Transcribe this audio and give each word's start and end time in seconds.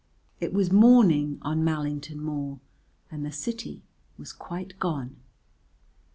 It 0.39 0.51
was 0.51 0.71
morning 0.71 1.37
on 1.43 1.63
Mallington 1.63 2.19
Moor, 2.19 2.59
and 3.11 3.23
the 3.23 3.31
city 3.31 3.83
was 4.17 4.33
quite 4.33 4.79
gone. 4.79 5.17